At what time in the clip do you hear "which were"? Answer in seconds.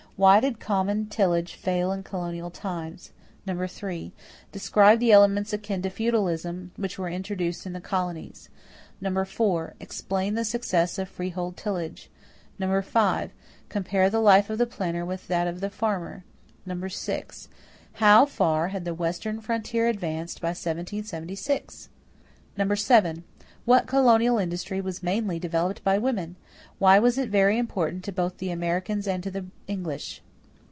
6.75-7.09